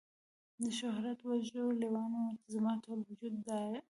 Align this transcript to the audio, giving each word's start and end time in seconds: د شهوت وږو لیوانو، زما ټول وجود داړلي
د 0.61 0.63
شهوت 0.79 1.19
وږو 1.27 1.63
لیوانو، 1.81 2.23
زما 2.53 2.73
ټول 2.83 2.99
وجود 3.09 3.33
داړلي 3.47 3.79